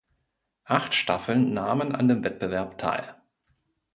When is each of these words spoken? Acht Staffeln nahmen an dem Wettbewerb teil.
Acht 0.65 0.95
Staffeln 0.95 1.53
nahmen 1.53 1.93
an 1.93 2.07
dem 2.07 2.23
Wettbewerb 2.23 2.79
teil. 2.79 3.17